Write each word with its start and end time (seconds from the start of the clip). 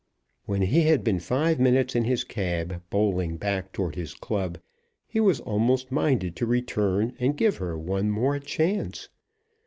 When 0.47 0.63
he 0.63 0.81
had 0.81 1.03
been 1.03 1.19
five 1.19 1.59
minutes 1.59 1.95
in 1.95 2.05
his 2.05 2.23
cab, 2.23 2.81
bowling 2.89 3.37
back 3.37 3.71
towards 3.71 3.97
his 3.97 4.15
club, 4.15 4.57
he 5.05 5.19
was 5.19 5.39
almost 5.41 5.91
minded 5.91 6.35
to 6.37 6.47
return 6.47 7.13
and 7.19 7.37
give 7.37 7.57
her 7.57 7.77
one 7.77 8.09
more 8.09 8.39
chance. 8.39 9.09